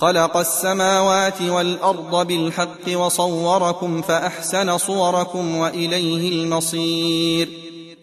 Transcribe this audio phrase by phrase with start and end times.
[0.00, 7.48] خلق السماوات والأرض بالحق وصوركم فأحسن صوركم وإليه المصير.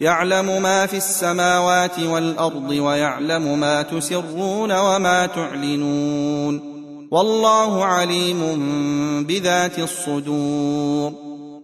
[0.00, 6.60] يعلم ما في السماوات والأرض ويعلم ما تسرون وما تعلنون.
[7.10, 8.40] والله عليم
[9.24, 11.12] بذات الصدور.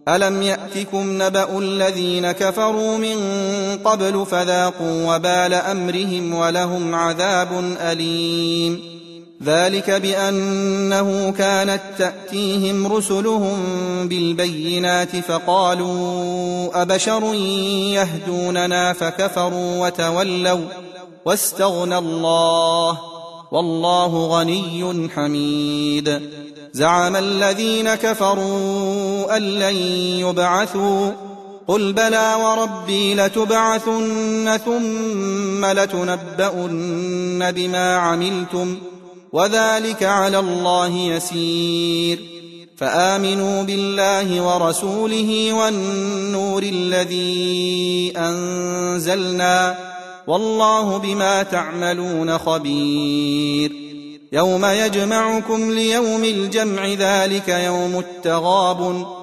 [0.07, 3.17] ألم يأتكم نبأ الذين كفروا من
[3.83, 9.02] قبل فذاقوا وبال أمرهم ولهم عذاب أليم.
[9.45, 13.57] ذلك بأنه كانت تأتيهم رسلهم
[14.07, 17.33] بالبينات فقالوا أبشر
[17.93, 20.65] يهدوننا فكفروا وتولوا
[21.25, 22.99] واستغنى الله
[23.51, 26.21] والله غني حميد
[26.73, 29.75] زعم الذين كفروا أن لن
[30.19, 31.11] يبعثوا
[31.67, 38.77] قل بلى وربي لتبعثن ثم لتنبؤن بما عملتم
[39.33, 42.19] وذلك على الله يسير.
[42.77, 49.77] فآمنوا بالله ورسوله والنور الذي أنزلنا
[50.27, 53.71] والله بما تعملون خبير.
[54.33, 59.22] يوم يجمعكم ليوم الجمع ذلك يوم التغابن.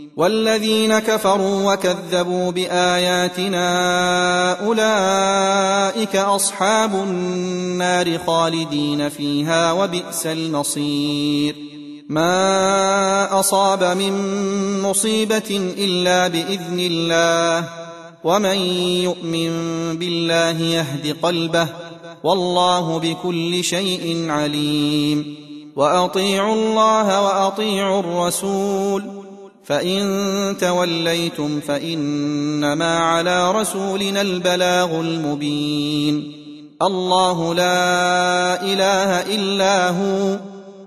[0.17, 3.61] والذين كفروا وكذبوا بآياتنا
[4.65, 11.55] أولئك أصحاب النار خالدين فيها وبئس المصير.
[12.09, 14.13] ما أصاب من
[14.81, 17.69] مصيبة إلا بإذن الله.
[18.23, 18.57] ومن
[19.03, 19.51] يؤمن
[19.97, 21.67] بالله يهد قلبه.
[22.23, 25.35] والله بكل شيء عليم.
[25.75, 29.30] وأطيعوا الله وأطيعوا الرسول.
[29.63, 36.41] فإن توليتم فإنما على رسولنا البلاغ المبين.
[36.81, 40.39] الله لا إله إلا هو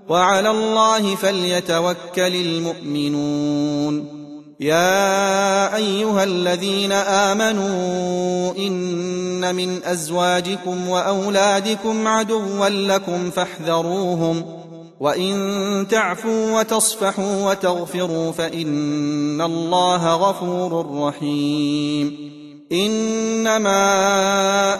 [0.09, 4.25] وعلى الله فليتوكل المؤمنون.
[4.59, 14.54] يا أيها الذين آمنوا إن من أزواجكم وأولادكم عدوا لكم فاحذروهم
[14.99, 22.31] وان تعفوا وتصفحوا وتغفروا فان الله غفور رحيم
[22.71, 23.77] انما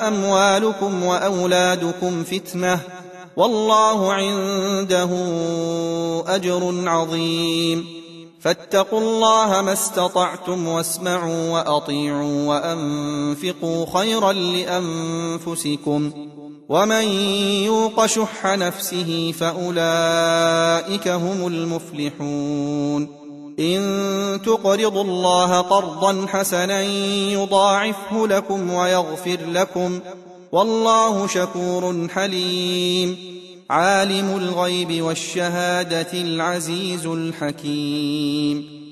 [0.07, 2.79] اموالكم واولادكم فتنه
[3.37, 5.09] والله عنده
[6.27, 7.85] اجر عظيم
[8.39, 16.11] فاتقوا الله ما استطعتم واسمعوا واطيعوا وانفقوا خيرا لانفسكم
[16.69, 17.03] ومن
[17.63, 23.25] يوق شح نفسه فأولئك هم المفلحون.
[23.59, 26.81] إن تقرضوا الله قرضا حسنا
[27.31, 29.99] يضاعفه لكم ويغفر لكم
[30.51, 33.17] والله شكور حليم.
[33.69, 38.84] عالم الغيب والشهادة العزيز الحكيم.